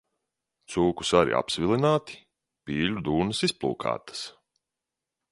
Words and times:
Cūku 0.75 1.05
sari 1.09 1.35
apsvilināti, 1.39 2.17
pīļu 2.69 3.03
dūnas 3.09 3.43
izplūkātas. 3.49 4.23